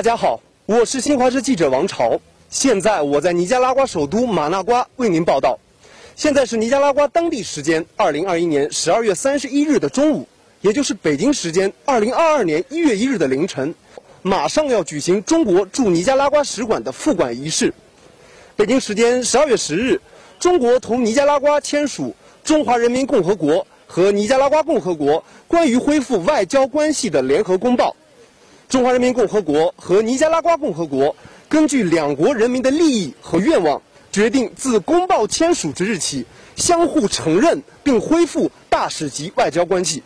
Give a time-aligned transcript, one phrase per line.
[0.00, 2.18] 大家好，我是新华社记者王朝。
[2.48, 5.58] 现在我在尼加拉瓜首都马纳瓜为您报道。
[6.16, 10.26] 现在是尼加拉瓜当地时间二零二一年十二月三十一日的中午，
[10.62, 13.74] 也就是北京时间二零二二年一月一日的凌晨。
[14.22, 17.74] 马上要举行中国驻尼加拉瓜使馆的复馆仪式。
[18.56, 20.00] 北京时间十二月十日，
[20.38, 22.14] 中国同尼加拉瓜签署
[22.48, 27.90] 《中华人民共和国和尼加拉瓜共和国关于恢复外交关系的联合公报》。
[28.70, 31.16] 中华人民共和国和尼加拉瓜共和国
[31.48, 36.24] 根据两国人民的利益和愿望，决定自公报签署之日起，
[36.54, 40.04] 相互承认并恢复大使级外交关系。